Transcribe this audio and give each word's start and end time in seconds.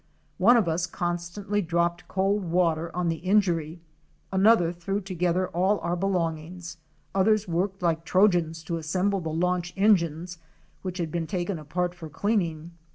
One 0.39 0.57
of 0.57 0.67
us 0.67 0.87
constantly 0.87 1.61
dropped 1.61 2.07
cold 2.07 2.45
water 2.45 2.89
on 2.95 3.07
the 3.07 3.17
injury, 3.17 3.81
another 4.31 4.71
threw 4.71 4.99
together 4.99 5.47
all 5.49 5.77
our 5.81 5.95
belongings; 5.95 6.77
others 7.13 7.47
worked 7.47 7.83
like 7.83 8.03
Trojans 8.03 8.63
to 8.63 8.77
assemble 8.77 9.21
the 9.21 9.29
launch 9.29 9.75
engines, 9.77 10.39
which 10.81 10.97
had 10.97 11.11
been 11.11 11.27
taken 11.27 11.59
apart 11.59 11.93
for 11.93 12.09
cleaning. 12.09 12.71